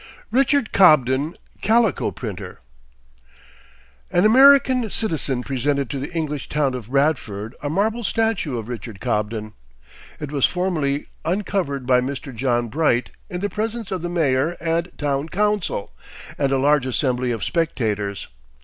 [0.31, 2.59] RICHARD COBDEN, CALICO PRINTER.
[4.09, 8.99] An American citizen presented to the English town of Bradford a marble statue of Richard
[8.99, 9.53] Cobden.
[10.19, 12.33] It was formally uncovered by Mr.
[12.33, 15.93] John Bright, in the presence of the mayor and town council,
[16.35, 18.27] and a large assembly of spectators.